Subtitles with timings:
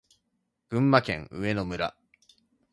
[0.71, 1.95] 群馬県上野村